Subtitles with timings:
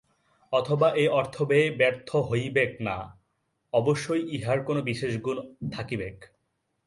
[0.53, 2.97] অথবা এ অর্থব্যয় ব্যর্থ হইবেক না
[3.73, 5.37] অবশ্যই ইহার কোন বিশেষ গুণ
[5.71, 6.17] থাকিবেক।